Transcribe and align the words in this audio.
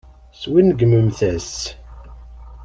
Swingmemt-as. 0.39 1.55